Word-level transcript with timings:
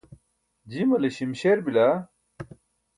jimale 0.71 1.09
śimśer 1.15 1.57
bila. 1.65 1.89